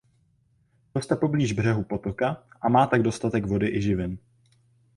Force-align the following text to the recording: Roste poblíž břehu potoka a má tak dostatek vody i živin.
Roste 0.95 1.15
poblíž 1.15 1.53
břehu 1.53 1.83
potoka 1.83 2.43
a 2.61 2.69
má 2.69 2.87
tak 2.87 3.01
dostatek 3.01 3.45
vody 3.45 3.67
i 3.69 3.81
živin. 3.81 4.17